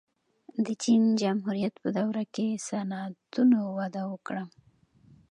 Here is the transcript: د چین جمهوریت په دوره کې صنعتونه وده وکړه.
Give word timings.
د 0.65 0.67
چین 0.83 1.01
جمهوریت 1.21 1.75
په 1.83 1.89
دوره 1.97 2.23
کې 2.33 2.47
صنعتونه 2.67 3.57
وده 3.77 4.03
وکړه. 4.11 4.43